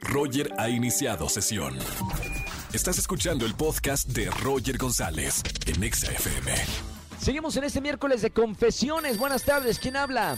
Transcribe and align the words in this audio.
Roger 0.00 0.52
ha 0.58 0.68
iniciado 0.68 1.28
sesión. 1.28 1.76
Estás 2.72 2.98
escuchando 2.98 3.44
el 3.44 3.54
podcast 3.54 4.08
de 4.08 4.30
Roger 4.30 4.78
González 4.78 5.42
en 5.66 5.82
Exa 5.82 6.12
FM. 6.12 6.52
Seguimos 7.18 7.56
en 7.56 7.64
este 7.64 7.80
miércoles 7.80 8.22
de 8.22 8.30
confesiones. 8.30 9.18
Buenas 9.18 9.44
tardes, 9.44 9.78
¿quién 9.78 9.96
habla? 9.96 10.36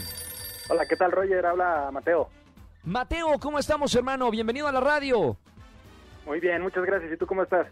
Hola, 0.69 0.87
¿qué 0.87 0.97
tal 0.97 1.13
Roger? 1.13 1.45
Habla 1.45 1.91
Mateo. 1.93 2.29
Mateo, 2.85 3.39
¿cómo 3.39 3.59
estamos, 3.59 3.95
hermano? 3.95 4.31
Bienvenido 4.31 4.67
a 4.67 4.73
la 4.73 4.81
radio. 4.81 5.37
Muy 6.27 6.41
bien, 6.41 6.63
muchas 6.63 6.85
gracias. 6.85 7.13
¿Y 7.13 7.17
tú 7.17 7.27
cómo 7.27 7.43
estás? 7.43 7.67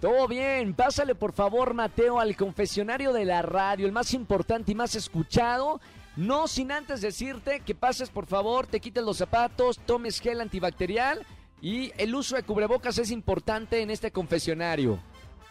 Todo 0.00 0.28
bien, 0.28 0.74
pásale 0.74 1.14
por 1.16 1.32
favor, 1.32 1.74
Mateo, 1.74 2.20
al 2.20 2.36
confesionario 2.36 3.12
de 3.12 3.24
la 3.24 3.42
radio, 3.42 3.84
el 3.84 3.92
más 3.92 4.14
importante 4.14 4.70
y 4.72 4.74
más 4.76 4.94
escuchado. 4.94 5.80
No 6.18 6.48
sin 6.48 6.72
antes 6.72 7.00
decirte 7.00 7.60
que 7.60 7.76
pases 7.76 8.10
por 8.10 8.26
favor, 8.26 8.66
te 8.66 8.80
quites 8.80 9.04
los 9.04 9.18
zapatos, 9.18 9.78
tomes 9.78 10.20
gel 10.20 10.40
antibacterial 10.40 11.24
y 11.60 11.92
el 11.96 12.12
uso 12.12 12.34
de 12.34 12.42
cubrebocas 12.42 12.98
es 12.98 13.12
importante 13.12 13.82
en 13.82 13.90
este 13.90 14.10
confesionario. 14.10 14.98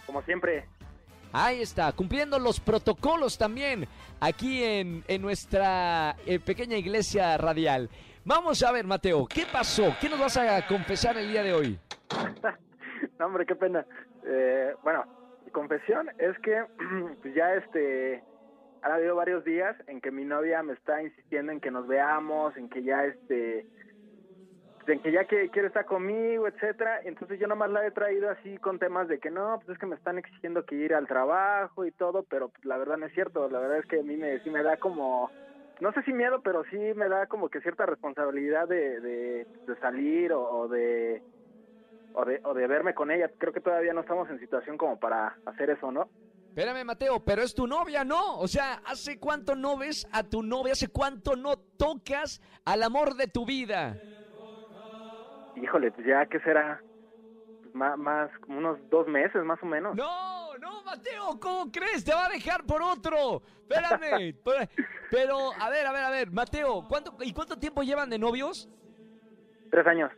Como 0.05 0.21
siempre. 0.23 0.65
Ahí 1.31 1.61
está, 1.61 1.93
cumpliendo 1.93 2.37
los 2.37 2.59
protocolos 2.59 3.37
también 3.37 3.87
aquí 4.19 4.61
en, 4.61 5.05
en 5.07 5.21
nuestra 5.21 6.17
eh, 6.25 6.37
pequeña 6.37 6.75
iglesia 6.75 7.37
radial. 7.37 7.89
Vamos 8.25 8.61
a 8.61 8.73
ver, 8.73 8.85
Mateo, 8.85 9.25
¿qué 9.25 9.45
pasó? 9.49 9.95
¿Qué 10.01 10.09
nos 10.09 10.19
vas 10.19 10.35
a 10.35 10.67
confesar 10.67 11.17
el 11.17 11.29
día 11.29 11.43
de 11.43 11.53
hoy? 11.53 11.79
no, 13.17 13.25
hombre, 13.25 13.45
qué 13.45 13.55
pena. 13.55 13.85
Eh, 14.25 14.73
bueno, 14.83 15.05
mi 15.45 15.51
confesión 15.51 16.09
es 16.17 16.37
que 16.39 16.61
pues 17.21 17.33
ya 17.33 17.53
este 17.53 18.21
ha 18.91 18.95
habido 18.95 19.15
varios 19.15 19.43
días 19.43 19.75
en 19.87 20.01
que 20.01 20.11
mi 20.11 20.25
novia 20.25 20.63
me 20.63 20.73
está 20.73 21.01
insistiendo 21.01 21.51
en 21.51 21.59
que 21.59 21.71
nos 21.71 21.87
veamos, 21.87 22.55
en 22.57 22.69
que 22.69 22.83
ya 22.83 23.05
este 23.05 23.65
en 24.87 25.01
que 25.01 25.11
ya 25.11 25.25
que 25.25 25.49
quiere 25.49 25.67
estar 25.67 25.85
conmigo, 25.85 26.47
etcétera, 26.47 27.01
entonces 27.03 27.39
yo 27.39 27.47
nomás 27.47 27.69
la 27.71 27.85
he 27.85 27.91
traído 27.91 28.29
así 28.29 28.57
con 28.57 28.79
temas 28.79 29.09
de 29.09 29.19
que 29.19 29.29
no, 29.29 29.57
pues 29.57 29.75
es 29.75 29.77
que 29.79 29.85
me 29.85 29.95
están 29.95 30.17
exigiendo 30.17 30.63
que 30.63 30.75
ir 30.75 30.93
al 30.93 31.07
trabajo 31.07 31.85
y 31.85 31.91
todo, 31.91 32.23
pero 32.23 32.51
la 32.63 32.77
verdad 32.77 32.97
no 32.97 33.05
es 33.05 33.13
cierto, 33.13 33.49
la 33.49 33.59
verdad 33.59 33.79
es 33.79 33.85
que 33.85 33.99
a 33.99 34.03
mí 34.03 34.15
me 34.15 34.39
sí 34.39 34.49
me 34.49 34.63
da 34.63 34.77
como 34.77 35.29
no 35.79 35.91
sé 35.91 36.01
si 36.03 36.13
miedo, 36.13 36.41
pero 36.41 36.63
sí 36.71 36.77
me 36.95 37.09
da 37.09 37.27
como 37.27 37.49
que 37.49 37.61
cierta 37.61 37.85
responsabilidad 37.85 38.67
de, 38.67 38.99
de, 38.99 39.45
salir 39.79 40.33
o, 40.33 40.67
de, 40.67 41.21
o 42.13 42.25
de 42.25 42.41
o 42.43 42.53
de 42.53 42.67
verme 42.67 42.95
con 42.95 43.11
ella. 43.11 43.29
Creo 43.37 43.53
que 43.53 43.61
todavía 43.61 43.93
no 43.93 44.01
estamos 44.01 44.29
en 44.29 44.39
situación 44.39 44.77
como 44.77 44.99
para 44.99 45.35
hacer 45.45 45.69
eso, 45.69 45.91
¿no? 45.91 46.09
Espérame, 46.57 46.83
Mateo, 46.85 47.19
pero 47.23 47.43
es 47.43 47.53
tu 47.53 47.67
novia, 47.67 48.03
¿no? 48.03 48.39
O 48.39 48.47
sea, 48.47 48.81
¿hace 48.83 49.19
cuánto 49.19 49.55
no 49.55 49.77
ves 49.77 50.07
a 50.11 50.23
tu 50.23 50.41
novia? 50.41 50.73
¿Hace 50.73 50.87
cuánto 50.87 51.35
no 51.35 51.55
tocas 51.55 52.41
al 52.65 52.81
amor 52.81 53.13
de 53.13 53.27
tu 53.27 53.45
vida? 53.45 53.95
Híjole, 55.55 55.91
pues 55.91 56.07
ya, 56.07 56.25
¿qué 56.25 56.39
será? 56.39 56.81
Más, 57.73 57.95
más, 57.99 58.31
como 58.39 58.57
unos 58.57 58.79
dos 58.89 59.05
meses 59.07 59.43
más 59.43 59.61
o 59.61 59.67
menos. 59.67 59.95
No, 59.95 60.57
no, 60.57 60.81
Mateo, 60.81 61.39
¿cómo 61.39 61.71
crees? 61.71 62.03
Te 62.03 62.11
va 62.11 62.25
a 62.25 62.29
dejar 62.29 62.65
por 62.65 62.81
otro. 62.81 63.43
Espérame. 63.69 64.35
pero, 65.11 65.53
a 65.59 65.69
ver, 65.69 65.85
a 65.85 65.91
ver, 65.91 66.03
a 66.05 66.09
ver, 66.09 66.31
Mateo, 66.31 66.87
¿cuánto, 66.89 67.15
¿y 67.21 67.33
cuánto 67.33 67.59
tiempo 67.59 67.83
llevan 67.83 68.09
de 68.09 68.17
novios? 68.17 68.67
Tres 69.69 69.85
años. 69.85 70.11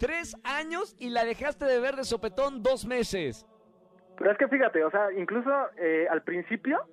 Tres 0.00 0.34
años 0.42 0.96
y 0.98 1.10
la 1.10 1.24
dejaste 1.24 1.66
de 1.66 1.78
ver 1.78 1.94
de 1.94 2.02
sopetón 2.02 2.64
dos 2.64 2.84
meses. 2.84 3.46
Pero 4.18 4.30
es 4.30 4.38
que 4.38 4.48
fíjate, 4.48 4.84
o 4.84 4.90
sea, 4.90 5.12
incluso 5.12 5.50
eh, 5.76 6.06
al 6.10 6.22
principio 6.22 6.86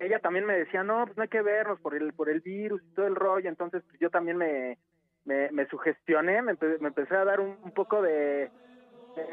ella 0.00 0.20
también 0.20 0.46
me 0.46 0.56
decía, 0.56 0.82
no, 0.82 1.04
pues 1.04 1.16
no 1.16 1.22
hay 1.24 1.28
que 1.28 1.42
vernos 1.42 1.80
por 1.80 1.94
el, 1.94 2.12
por 2.12 2.28
el 2.28 2.40
virus 2.40 2.82
y 2.82 2.94
todo 2.94 3.06
el 3.06 3.16
rollo, 3.16 3.48
entonces 3.48 3.82
pues, 3.86 3.98
yo 3.98 4.10
también 4.10 4.36
me, 4.36 4.78
me, 5.24 5.50
me 5.50 5.66
sugestioné, 5.66 6.42
me, 6.42 6.52
empecé 6.52 7.16
a 7.16 7.24
dar 7.24 7.40
un, 7.40 7.56
poco 7.72 8.00
de, 8.02 8.50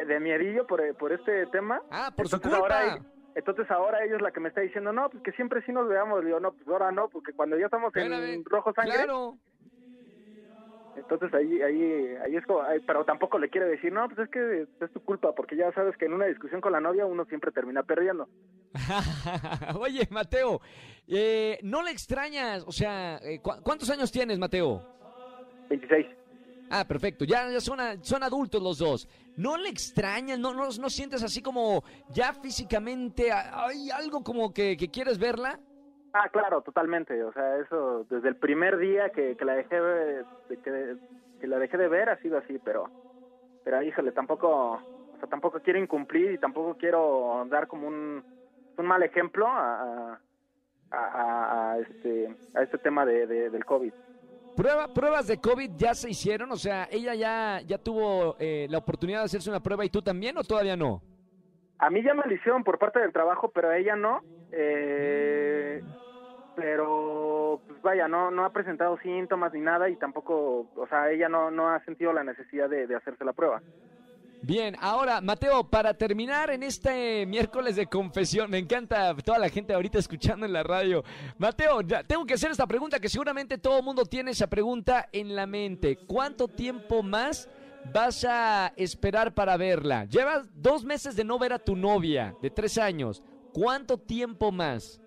de, 0.07 0.19
miedillo 0.19 0.65
por, 0.65 0.81
por 0.97 1.13
este 1.13 1.45
tema. 1.47 1.81
Ah, 1.91 2.11
por 2.15 2.27
su 2.27 2.41
culpa. 2.41 2.57
Ahora, 2.57 2.97
entonces 3.35 3.69
ahora 3.69 4.03
ella 4.03 4.15
es 4.15 4.21
la 4.21 4.31
que 4.31 4.39
me 4.39 4.49
está 4.49 4.61
diciendo, 4.61 4.91
no, 4.91 5.09
pues 5.09 5.21
que 5.23 5.31
siempre 5.33 5.61
sí 5.65 5.71
nos 5.71 5.87
veamos. 5.87 6.23
Digo, 6.23 6.39
no, 6.39 6.53
pues 6.53 6.67
ahora 6.67 6.91
no, 6.91 7.09
porque 7.09 7.33
cuando 7.33 7.57
ya 7.57 7.65
estamos 7.65 7.95
en 7.95 8.43
rojo 8.45 8.73
sangre... 8.73 8.95
Claro. 8.95 9.37
Entonces 10.97 11.33
ahí, 11.33 11.61
ahí, 11.61 12.15
ahí 12.23 12.35
es 12.35 12.45
como, 12.45 12.61
pero 12.87 13.03
tampoco 13.05 13.37
le 13.37 13.49
quiere 13.49 13.67
decir, 13.67 13.91
no, 13.91 14.07
pues 14.07 14.19
es 14.19 14.29
que 14.29 14.67
es 14.83 14.91
tu 14.93 15.01
culpa, 15.01 15.33
porque 15.35 15.55
ya 15.55 15.71
sabes 15.73 15.97
que 15.97 16.05
en 16.05 16.13
una 16.13 16.25
discusión 16.25 16.61
con 16.61 16.71
la 16.71 16.79
novia 16.79 17.05
uno 17.05 17.25
siempre 17.25 17.51
termina 17.51 17.83
perdiendo. 17.83 18.27
Oye, 19.79 20.07
Mateo, 20.09 20.61
eh, 21.07 21.59
¿no 21.63 21.83
le 21.83 21.91
extrañas? 21.91 22.63
O 22.65 22.71
sea, 22.71 23.17
eh, 23.17 23.41
¿cuántos 23.41 23.89
años 23.89 24.11
tienes, 24.11 24.39
Mateo? 24.39 24.81
26. 25.69 26.05
Ah, 26.69 26.85
perfecto. 26.85 27.25
Ya, 27.25 27.49
ya 27.49 27.61
son, 27.61 27.79
son 28.01 28.23
adultos 28.23 28.61
los 28.61 28.77
dos. 28.77 29.07
¿No 29.37 29.57
le 29.57 29.69
extrañas? 29.69 30.39
¿No, 30.39 30.53
no, 30.53 30.69
no 30.69 30.89
sientes 30.89 31.21
así 31.23 31.41
como 31.41 31.83
ya 32.09 32.33
físicamente 32.33 33.31
hay 33.31 33.89
algo 33.91 34.23
como 34.23 34.53
que, 34.53 34.77
quieres 34.91 35.19
verla? 35.19 35.59
Ah, 36.17 36.29
claro, 36.29 36.61
totalmente. 36.61 37.21
O 37.25 37.33
sea, 37.33 37.57
eso 37.57 38.05
desde 38.09 38.29
el 38.29 38.37
primer 38.37 38.77
día 38.77 39.09
que, 39.09 39.35
la 39.41 39.55
dejé 39.55 39.81
de, 39.81 40.25
que, 40.63 41.47
la 41.47 41.59
dejé 41.59 41.77
de 41.77 41.89
ver 41.89 42.07
ha 42.07 42.17
sido 42.21 42.37
así, 42.37 42.57
pero 42.63 42.89
pero 43.65 43.81
híjole, 43.81 44.13
tampoco 44.13 44.75
o 44.75 45.17
sea, 45.19 45.27
tampoco 45.27 45.59
quiero 45.59 45.77
incumplir 45.77 46.31
y 46.31 46.37
tampoco 46.37 46.77
quiero 46.77 47.45
dar 47.49 47.67
como 47.67 47.89
un, 47.89 48.23
un 48.77 48.85
mal 48.85 49.03
ejemplo 49.03 49.45
a, 49.45 50.17
a, 50.91 51.77
este 51.79 52.33
a 52.53 52.61
este 52.61 52.77
tema 52.77 53.05
de, 53.05 53.27
del 53.49 53.65
COVID. 53.65 53.91
Prueba, 54.55 54.93
pruebas 54.93 55.27
de 55.27 55.41
COVID 55.41 55.71
ya 55.75 55.93
se 55.93 56.11
hicieron, 56.11 56.49
o 56.53 56.55
sea, 56.55 56.87
ella 56.89 57.13
ya, 57.13 57.59
ya 57.67 57.77
tuvo 57.77 58.37
eh, 58.39 58.67
la 58.69 58.77
oportunidad 58.77 59.19
de 59.19 59.25
hacerse 59.25 59.49
una 59.49 59.59
prueba 59.59 59.83
y 59.83 59.89
tú 59.89 60.01
también 60.01 60.37
o 60.37 60.45
todavía 60.45 60.77
no? 60.77 61.01
A 61.77 61.89
mí 61.89 62.01
ya 62.01 62.13
me 62.13 62.23
la 62.25 62.33
hicieron 62.33 62.63
por 62.63 62.79
parte 62.79 63.01
del 63.01 63.11
trabajo, 63.11 63.51
pero 63.53 63.67
a 63.67 63.77
ella 63.77 63.97
no. 63.97 64.21
Eh, 64.53 65.83
pero, 66.55 67.59
pues 67.67 67.81
vaya, 67.81 68.07
no, 68.07 68.31
no 68.31 68.45
ha 68.45 68.53
presentado 68.53 68.97
síntomas 68.99 69.53
ni 69.53 69.59
nada 69.59 69.89
y 69.89 69.95
tampoco, 69.95 70.67
o 70.75 70.87
sea, 70.87 71.11
ella 71.11 71.29
no, 71.29 71.51
no 71.51 71.69
ha 71.69 71.83
sentido 71.83 72.13
la 72.13 72.23
necesidad 72.23 72.69
de, 72.69 72.93
hacerse 72.95 73.25
la 73.25 73.33
prueba. 73.33 73.61
Bien, 74.41 74.75
ahora, 74.79 75.21
Mateo, 75.21 75.63
para 75.63 75.95
terminar 75.95 76.51
en 76.51 76.61
este 76.61 77.25
miércoles 77.25 77.75
de 77.75 77.87
confesión, 77.87 78.51
me 78.51 78.59
encanta 78.59 79.15
toda 79.15 79.39
la 79.39 79.49
gente 79.49 79.73
ahorita 79.73 79.97
escuchando 79.97 80.45
en 80.45 80.53
la 80.53 80.61
radio. 80.61 81.03
Mateo, 81.37 81.81
tengo 82.05 82.25
que 82.25 82.35
hacer 82.35 82.51
esta 82.51 82.67
pregunta 82.67 82.99
que 82.99 83.09
seguramente 83.09 83.57
todo 83.57 83.79
el 83.79 83.83
mundo 83.83 84.05
tiene 84.05 84.31
esa 84.31 84.47
pregunta 84.47 85.09
en 85.11 85.35
la 85.35 85.47
mente. 85.47 85.97
¿Cuánto 86.05 86.47
tiempo 86.47 87.01
más 87.01 87.49
vas 87.91 88.23
a 88.23 88.71
esperar 88.75 89.33
para 89.33 89.57
verla? 89.57 90.05
Llevas 90.05 90.47
dos 90.53 90.83
meses 90.85 91.15
de 91.15 91.23
no 91.23 91.39
ver 91.39 91.53
a 91.53 91.59
tu 91.59 91.75
novia 91.75 92.35
de 92.41 92.51
tres 92.51 92.77
años. 92.77 93.23
¿Cuánto 93.51 93.97
tiempo 93.97 94.51
más? 94.51 95.01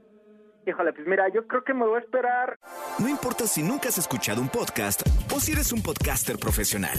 Híjole, 0.68 0.92
pues 0.92 1.06
mira, 1.06 1.28
yo 1.32 1.46
creo 1.46 1.64
que 1.64 1.72
me 1.72 1.86
voy 1.86 1.96
a 1.96 2.00
esperar. 2.00 2.58
No 2.98 3.08
importa 3.08 3.46
si 3.46 3.62
nunca 3.62 3.88
has 3.88 3.98
escuchado 3.98 4.40
un 4.40 4.48
podcast 4.48 5.02
o 5.34 5.40
si 5.40 5.52
eres 5.52 5.72
un 5.72 5.82
podcaster 5.82 6.38
profesional 6.38 6.98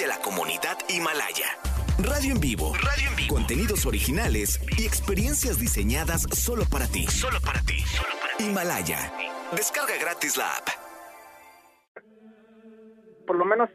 de 0.00 0.06
la 0.06 0.18
comunidad 0.18 0.78
Himalaya. 0.88 1.58
Radio 1.98 2.32
en 2.32 2.40
vivo. 2.40 2.72
Radio 2.74 3.10
en 3.10 3.16
vivo. 3.16 3.34
Contenidos 3.34 3.84
originales 3.84 4.58
y 4.78 4.86
experiencias 4.86 5.58
diseñadas 5.58 6.22
solo 6.32 6.64
para 6.70 6.86
ti. 6.86 7.06
Solo 7.06 7.38
para 7.40 7.60
ti. 7.60 7.84
Himalaya. 8.38 9.12
Descarga 9.52 9.92
gratis 10.00 10.38
la 10.38 10.56
app. 10.56 10.68
Por 13.26 13.36
lo 13.36 13.44
menos 13.44 13.68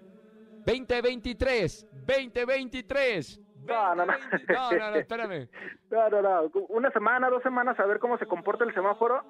2023. 0.65 1.85
2023. 2.07 3.39
No, 3.67 3.95
no, 3.95 4.05
no. 4.05 4.13
No, 4.49 4.71
no, 4.71 4.91
no, 4.91 4.95
espérame. 4.95 5.47
No, 5.91 6.09
no, 6.09 6.21
no. 6.21 6.51
Una 6.69 6.91
semana, 6.91 7.29
dos 7.29 7.43
semanas 7.43 7.79
a 7.79 7.85
ver 7.85 7.99
cómo 7.99 8.17
se 8.17 8.25
comporta 8.25 8.63
el 8.63 8.73
semáforo. 8.73 9.23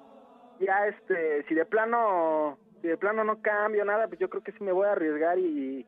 Ya, 0.58 0.86
este, 0.88 1.44
si 1.44 1.54
de 1.54 1.64
plano, 1.66 2.58
si 2.80 2.88
de 2.88 2.96
plano 2.96 3.24
no 3.24 3.40
cambio 3.42 3.84
nada, 3.84 4.08
pues 4.08 4.18
yo 4.18 4.28
creo 4.28 4.42
que 4.42 4.52
sí 4.52 4.64
me 4.64 4.72
voy 4.72 4.86
a 4.86 4.92
arriesgar 4.92 5.38
y, 5.38 5.86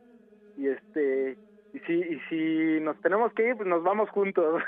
y 0.57 0.69
este 0.69 1.39
y 1.73 1.79
si, 1.81 1.93
y 1.93 2.21
si 2.29 2.81
nos 2.81 2.99
tenemos 3.03 3.33
que 3.35 3.49
ir, 3.49 3.57
pues 3.57 3.69
nos 3.69 3.83
vamos 3.83 4.09
juntos. 4.11 4.63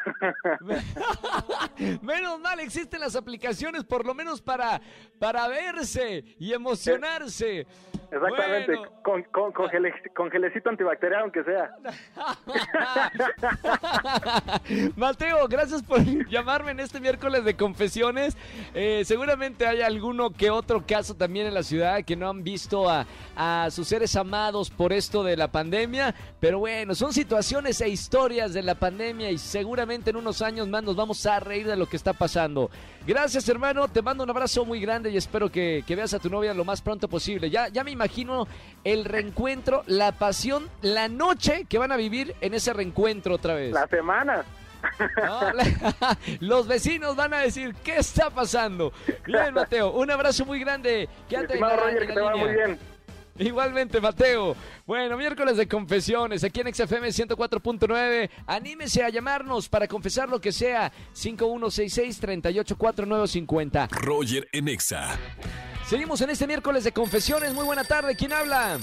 menos 2.02 2.40
mal 2.40 2.60
existen 2.60 3.00
las 3.00 3.16
aplicaciones, 3.16 3.84
por 3.84 4.04
lo 4.04 4.14
menos 4.14 4.42
para, 4.42 4.80
para 5.18 5.48
verse 5.48 6.24
y 6.38 6.52
emocionarse. 6.52 7.66
Exactamente, 8.12 8.76
con, 9.02 9.22
con, 9.24 9.52
con, 9.52 10.30
gelecito 10.30 10.68
antibacterial, 10.68 11.22
aunque 11.22 11.44
sea. 11.44 11.70
Mateo, 14.96 15.46
gracias 15.46 15.82
por 15.82 16.00
llamarme 16.28 16.72
en 16.72 16.80
este 16.80 16.98
miércoles 16.98 17.44
de 17.44 17.54
confesiones. 17.54 18.36
Eh, 18.74 19.02
seguramente 19.04 19.66
hay 19.66 19.82
alguno 19.82 20.30
que 20.30 20.50
otro 20.50 20.84
caso 20.84 21.14
también 21.14 21.46
en 21.46 21.54
la 21.54 21.62
ciudad 21.62 22.04
que 22.04 22.16
no 22.16 22.28
han 22.28 22.42
visto 22.42 22.90
a, 22.90 23.06
a 23.36 23.68
sus 23.70 23.86
seres 23.86 24.16
amados 24.16 24.70
por 24.70 24.92
esto 24.92 25.22
de 25.22 25.36
la 25.36 25.48
pandemia, 25.48 26.14
pero 26.40 26.58
bueno, 26.58 26.96
son 26.96 27.12
situaciones 27.12 27.80
e 27.80 27.88
historias 27.88 28.52
de 28.52 28.62
la 28.62 28.74
pandemia 28.74 29.30
y 29.30 29.38
seguramente 29.38 30.10
en 30.10 30.16
unos 30.16 30.42
años 30.42 30.66
más 30.66 30.82
nos 30.82 30.96
vamos 30.96 31.24
a 31.26 31.38
reír 31.38 31.66
de 31.66 31.76
lo 31.76 31.86
que 31.86 31.96
está 31.96 32.12
pasando. 32.12 32.70
Gracias 33.06 33.48
hermano, 33.48 33.86
te 33.86 34.02
mando 34.02 34.24
un 34.24 34.30
abrazo 34.30 34.64
muy 34.64 34.80
grande 34.80 35.10
y 35.10 35.16
espero 35.16 35.50
que, 35.50 35.84
que 35.86 35.94
veas 35.94 36.12
a 36.12 36.18
tu 36.18 36.28
novia 36.28 36.52
lo 36.54 36.64
más 36.64 36.82
pronto 36.82 37.06
posible. 37.06 37.50
Ya, 37.50 37.68
ya 37.68 37.84
me 37.84 37.99
imagino 38.04 38.46
el 38.84 39.04
reencuentro, 39.04 39.82
la 39.86 40.12
pasión, 40.12 40.70
la 40.80 41.08
noche 41.08 41.66
que 41.68 41.76
van 41.78 41.90
a 41.92 41.96
vivir 41.96 42.34
en 42.40 42.54
ese 42.54 42.72
reencuentro 42.72 43.34
otra 43.34 43.52
vez. 43.54 43.72
La 43.72 43.86
semana. 43.88 44.42
No, 45.22 45.52
la- 45.52 46.16
los 46.40 46.66
vecinos 46.66 47.14
van 47.14 47.34
a 47.34 47.40
decir, 47.40 47.74
¿qué 47.84 47.98
está 47.98 48.30
pasando? 48.30 48.90
Bien, 49.26 49.52
Mateo, 49.52 49.90
un 49.92 50.10
abrazo 50.10 50.46
muy 50.46 50.58
grande. 50.60 51.06
Quédate 51.28 51.58
en 51.58 51.64
estimado 51.64 51.76
la- 51.76 51.82
Roger, 51.82 52.02
en 52.02 52.08
que 52.08 52.08
la 52.08 52.14
te 52.14 52.20
va 52.22 52.32
línea. 52.32 52.46
muy 52.46 52.54
bien. 52.56 52.78
Igualmente, 53.38 54.00
Mateo. 54.02 54.54
Bueno, 54.86 55.16
miércoles 55.16 55.56
de 55.56 55.66
confesiones 55.68 56.44
aquí 56.44 56.60
en 56.60 56.74
XFM 56.74 57.08
104.9. 57.08 58.28
Anímese 58.46 59.02
a 59.02 59.08
llamarnos 59.08 59.66
para 59.68 59.88
confesar 59.88 60.28
lo 60.28 60.38
que 60.40 60.52
sea. 60.52 60.92
5166-384950. 61.14 63.88
Roger 63.92 64.46
en 64.52 64.68
Exa. 64.68 65.16
Seguimos 65.90 66.20
en 66.20 66.30
este 66.30 66.46
miércoles 66.46 66.84
de 66.84 66.92
confesiones. 66.92 67.52
Muy 67.52 67.64
buena 67.64 67.82
tarde. 67.82 68.14
¿Quién 68.14 68.32
habla? 68.32 68.78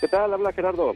¿Qué 0.00 0.06
tal? 0.06 0.32
Habla 0.32 0.52
Gerardo. 0.52 0.94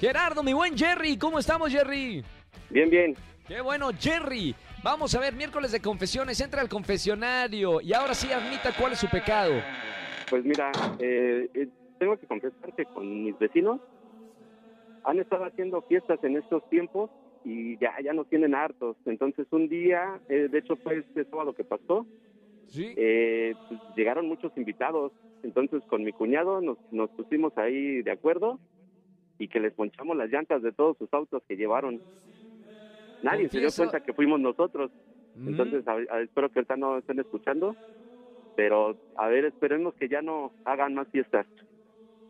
Gerardo, 0.00 0.42
mi 0.42 0.52
buen 0.52 0.76
Jerry. 0.76 1.16
¿Cómo 1.16 1.38
estamos, 1.38 1.70
Jerry? 1.70 2.24
Bien, 2.70 2.90
bien. 2.90 3.14
Qué 3.46 3.60
bueno, 3.60 3.90
Jerry. 3.96 4.52
Vamos 4.82 5.14
a 5.14 5.20
ver, 5.20 5.32
miércoles 5.32 5.70
de 5.70 5.80
confesiones. 5.80 6.40
Entra 6.40 6.60
al 6.60 6.68
confesionario 6.68 7.80
y 7.80 7.92
ahora 7.92 8.14
sí 8.14 8.32
admita 8.32 8.72
cuál 8.76 8.94
es 8.94 8.98
su 8.98 9.08
pecado. 9.08 9.52
Pues 10.28 10.44
mira, 10.44 10.72
eh, 10.98 11.48
eh, 11.54 11.68
tengo 12.00 12.16
que 12.16 12.26
confesar 12.26 12.74
que 12.74 12.84
con 12.86 13.26
mis 13.26 13.38
vecinos 13.38 13.80
han 15.04 15.20
estado 15.20 15.44
haciendo 15.44 15.82
fiestas 15.82 16.18
en 16.24 16.36
estos 16.36 16.68
tiempos 16.68 17.12
y 17.44 17.78
ya, 17.78 17.94
ya 18.02 18.12
nos 18.12 18.28
tienen 18.28 18.56
hartos. 18.56 18.96
Entonces 19.06 19.46
un 19.52 19.68
día, 19.68 20.18
eh, 20.28 20.48
de 20.50 20.58
hecho 20.58 20.74
fue 20.74 20.98
este 20.98 21.24
sábado 21.26 21.54
que 21.54 21.62
pasó, 21.62 22.04
Sí. 22.68 22.92
eh, 22.96 23.54
pues, 23.68 23.80
llegaron 23.96 24.26
muchos 24.28 24.52
invitados. 24.56 25.12
Entonces 25.42 25.82
con 25.84 26.02
mi 26.02 26.12
cuñado 26.12 26.60
nos, 26.60 26.78
nos 26.90 27.10
pusimos 27.10 27.56
ahí 27.58 28.02
de 28.02 28.10
acuerdo 28.10 28.58
y 29.38 29.48
que 29.48 29.60
les 29.60 29.72
ponchamos 29.74 30.16
las 30.16 30.30
llantas 30.30 30.62
de 30.62 30.72
todos 30.72 30.96
sus 30.98 31.12
autos 31.12 31.42
que 31.46 31.56
llevaron. 31.56 32.00
Nadie 33.22 33.48
se 33.48 33.58
dio 33.60 33.68
cuenta 33.76 34.00
que 34.00 34.12
fuimos 34.12 34.40
nosotros. 34.40 34.90
Mm. 35.36 35.48
Entonces, 35.48 35.86
a- 35.88 36.14
a- 36.14 36.20
espero 36.22 36.48
que 36.50 36.58
ahorita 36.60 36.76
no 36.76 36.98
estén 36.98 37.18
escuchando, 37.20 37.76
pero 38.56 38.96
a 39.16 39.28
ver, 39.28 39.44
esperemos 39.44 39.94
que 39.94 40.08
ya 40.08 40.22
no 40.22 40.52
hagan 40.64 40.94
más 40.94 41.08
fiestas. 41.08 41.46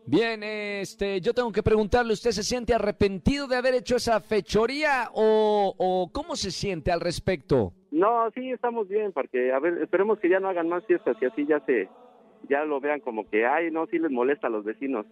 Bien, 0.09 0.41
este, 0.41 1.19
yo 1.19 1.33
tengo 1.33 1.51
que 1.51 1.61
preguntarle, 1.61 2.13
¿usted 2.13 2.31
se 2.31 2.41
siente 2.41 2.73
arrepentido 2.73 3.45
de 3.45 3.57
haber 3.57 3.73
hecho 3.73 3.97
esa 3.97 4.21
fechoría 4.21 5.09
o, 5.13 5.75
o 5.77 6.09
cómo 6.13 6.37
se 6.37 6.49
siente 6.49 6.93
al 6.93 7.01
respecto? 7.01 7.73
No, 7.91 8.31
sí, 8.33 8.51
estamos 8.51 8.87
bien, 8.87 9.11
porque, 9.11 9.51
a 9.51 9.59
ver, 9.59 9.79
esperemos 9.81 10.17
que 10.19 10.29
ya 10.29 10.39
no 10.39 10.47
hagan 10.47 10.69
más 10.69 10.85
fiestas 10.85 11.17
y 11.21 11.25
así 11.25 11.45
ya 11.45 11.59
se, 11.65 11.89
ya 12.47 12.63
lo 12.63 12.79
vean 12.79 13.01
como 13.01 13.29
que, 13.29 13.45
ay, 13.45 13.69
no, 13.69 13.85
sí 13.87 13.99
les 13.99 14.09
molesta 14.09 14.47
a 14.47 14.49
los 14.49 14.63
vecinos. 14.63 15.05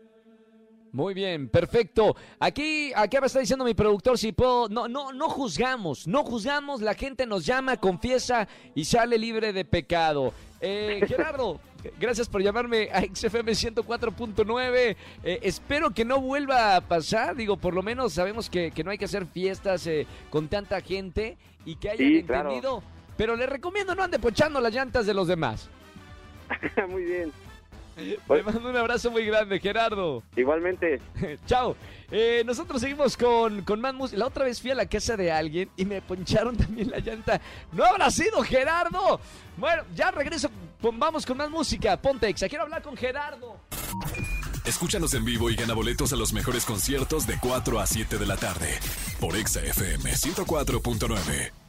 Muy 0.94 1.14
bien, 1.14 1.50
perfecto. 1.50 2.16
Aquí, 2.40 2.94
aquí 2.96 3.18
me 3.20 3.28
está 3.28 3.42
diciendo 3.42 3.66
mi 3.66 3.74
productor 3.74 4.18
si 4.18 4.32
puedo, 4.32 4.70
no, 4.70 4.88
no, 4.88 5.12
no 5.12 5.28
juzgamos, 5.28 6.08
no 6.08 6.24
juzgamos, 6.24 6.82
la 6.82 6.94
gente 6.94 7.26
nos 7.26 7.46
llama, 7.46 7.76
confiesa 7.76 8.48
y 8.76 8.86
sale 8.86 9.18
libre 9.18 9.52
de 9.52 9.66
pecado. 9.66 10.32
Eh, 10.68 11.06
Gerardo, 11.08 11.60
gracias 12.00 12.28
por 12.28 12.42
llamarme 12.42 12.90
a 12.92 13.02
XFM 13.02 13.52
104.9. 13.52 14.96
Eh, 15.24 15.40
espero 15.44 15.92
que 15.92 16.04
no 16.06 16.20
vuelva 16.20 16.76
a 16.76 16.82
pasar, 16.82 17.36
digo, 17.36 17.58
por 17.58 17.74
lo 17.76 17.84
menos 17.84 18.14
sabemos 18.14 18.50
que, 18.50 18.72
que 18.72 18.84
no 18.84 18.90
hay 18.92 18.98
que 18.98 19.06
hacer 19.06 19.26
fiestas 19.28 19.86
eh, 19.88 20.08
con 20.32 20.48
tanta 20.48 20.82
gente 20.82 21.38
y 21.66 21.76
que 21.76 21.90
hayan 21.92 22.08
Sí, 22.08 22.24
claro. 22.24 22.50
entendido. 22.50 22.84
Pero 23.16 23.36
le 23.36 23.46
recomiendo 23.46 23.94
no 23.96 24.04
ande 24.04 24.18
pochando 24.20 24.60
las 24.60 24.74
llantas 24.74 25.06
de 25.06 25.14
los 25.14 25.28
demás. 25.28 25.70
Muy 26.90 27.04
bien. 27.04 27.32
Le 28.30 28.44
mando 28.44 28.70
un 28.70 28.76
abrazo 28.76 29.12
muy 29.12 29.26
grande, 29.26 29.60
Gerardo. 29.60 30.24
Igualmente, 30.36 31.00
Chao. 31.48 31.76
Eh, 32.12 32.44
nosotros 32.46 32.82
seguimos 32.82 33.18
con, 33.18 33.62
con 33.62 33.82
más 33.82 33.94
música. 33.94 34.20
La 34.20 34.28
otra 34.28 34.46
vez 34.46 34.62
fui 34.62 34.72
a 34.72 34.76
la 34.76 34.86
casa 34.86 35.18
de 35.18 35.32
alguien 35.32 35.70
y 35.78 35.86
me 35.86 36.02
poncharon 36.02 36.56
también 36.58 36.92
la 36.92 37.00
llanta. 37.00 37.42
¿No 37.72 37.84
habrá 37.86 38.12
sido 38.12 38.42
Gerardo? 38.44 39.20
Bueno, 39.58 39.84
ya 39.96 40.12
regreso. 40.12 40.50
Vamos 40.82 41.26
con 41.26 41.38
más 41.38 41.50
música. 41.50 42.00
Ponte 42.00 42.28
exa. 42.28 42.48
Quiero 42.48 42.64
hablar 42.64 42.82
con 42.82 42.96
Gerardo. 42.96 43.60
Escúchanos 44.66 45.14
en 45.14 45.24
vivo 45.26 45.50
y 45.50 45.56
gana 45.56 45.74
boletos 45.74 46.12
a 46.12 46.16
los 46.16 46.34
mejores 46.34 46.66
conciertos 46.66 47.28
de 47.28 47.38
4 47.40 47.80
a 47.80 47.86
7 47.86 48.18
de 48.18 48.26
la 48.26 48.36
tarde 48.36 48.80
por 49.20 49.36
Exa 49.36 49.62
FM 49.62 50.12
104.9. 50.12 51.65